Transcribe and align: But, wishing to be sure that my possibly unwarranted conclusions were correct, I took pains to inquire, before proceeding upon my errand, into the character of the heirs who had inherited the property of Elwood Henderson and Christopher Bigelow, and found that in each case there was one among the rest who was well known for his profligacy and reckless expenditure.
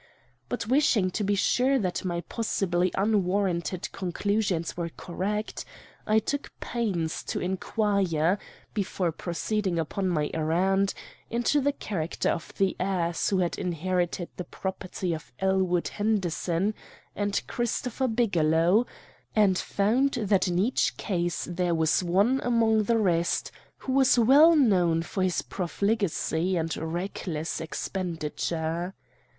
But, 0.49 0.65
wishing 0.65 1.11
to 1.11 1.23
be 1.23 1.35
sure 1.35 1.77
that 1.77 2.03
my 2.03 2.21
possibly 2.21 2.91
unwarranted 2.95 3.91
conclusions 3.91 4.75
were 4.75 4.89
correct, 4.97 5.63
I 6.07 6.17
took 6.17 6.49
pains 6.59 7.21
to 7.25 7.39
inquire, 7.39 8.39
before 8.73 9.11
proceeding 9.11 9.77
upon 9.77 10.09
my 10.09 10.31
errand, 10.33 10.95
into 11.29 11.61
the 11.61 11.71
character 11.71 12.29
of 12.31 12.51
the 12.57 12.75
heirs 12.79 13.29
who 13.29 13.37
had 13.37 13.59
inherited 13.59 14.29
the 14.37 14.43
property 14.43 15.13
of 15.13 15.31
Elwood 15.37 15.89
Henderson 15.89 16.73
and 17.15 17.39
Christopher 17.45 18.07
Bigelow, 18.07 18.87
and 19.35 19.55
found 19.55 20.13
that 20.13 20.47
in 20.47 20.57
each 20.57 20.97
case 20.97 21.45
there 21.47 21.75
was 21.75 22.01
one 22.03 22.41
among 22.43 22.85
the 22.85 22.97
rest 22.97 23.51
who 23.77 23.93
was 23.93 24.17
well 24.17 24.55
known 24.55 25.03
for 25.03 25.21
his 25.21 25.43
profligacy 25.43 26.57
and 26.57 26.75
reckless 26.75 27.61
expenditure. 27.61 28.95